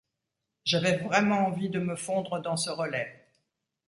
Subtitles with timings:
[0.65, 3.23] J'avais vraiment envie de me fondre dans ce relais.